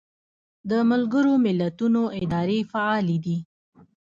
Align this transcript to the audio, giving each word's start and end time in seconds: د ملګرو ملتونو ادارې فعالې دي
د 0.69 0.71
ملګرو 0.91 1.33
ملتونو 1.45 2.01
ادارې 2.21 2.59
فعالې 2.71 3.17
دي 3.25 3.37